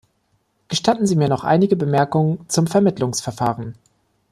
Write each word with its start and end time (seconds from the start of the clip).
Gestatten 0.67 1.05
Sie 1.05 1.15
mir 1.15 1.29
noch 1.29 1.43
einige 1.43 1.75
Bemerkungen 1.75 2.43
zum 2.49 2.65
Vermittlungsverfahren. 2.65 3.75